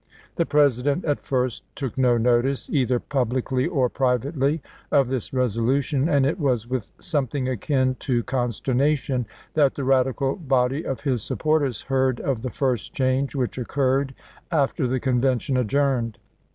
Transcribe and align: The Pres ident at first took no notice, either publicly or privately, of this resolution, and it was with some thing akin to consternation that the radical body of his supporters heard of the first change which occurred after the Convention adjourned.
The 0.35 0.47
Pres 0.47 0.81
ident 0.81 1.05
at 1.07 1.19
first 1.19 1.63
took 1.75 1.95
no 1.95 2.17
notice, 2.17 2.71
either 2.71 2.99
publicly 2.99 3.67
or 3.67 3.87
privately, 3.87 4.63
of 4.91 5.09
this 5.09 5.31
resolution, 5.31 6.09
and 6.09 6.25
it 6.25 6.39
was 6.39 6.65
with 6.67 6.91
some 6.97 7.27
thing 7.27 7.47
akin 7.47 7.93
to 7.99 8.23
consternation 8.23 9.27
that 9.53 9.75
the 9.75 9.83
radical 9.83 10.35
body 10.37 10.83
of 10.83 11.01
his 11.01 11.21
supporters 11.21 11.81
heard 11.83 12.19
of 12.19 12.41
the 12.41 12.49
first 12.49 12.95
change 12.95 13.35
which 13.35 13.59
occurred 13.59 14.15
after 14.49 14.87
the 14.87 14.99
Convention 14.99 15.55
adjourned. 15.55 16.17